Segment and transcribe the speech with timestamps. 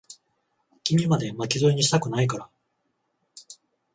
[0.83, 2.49] 君まで、巻き添えにしたくないから。